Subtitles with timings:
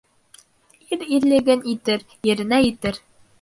[0.95, 2.99] Ир ирлеген итер, еренә етер.